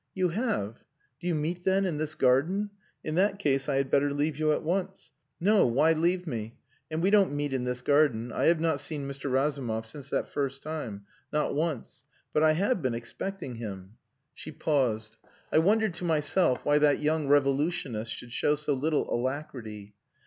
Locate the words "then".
1.63-1.85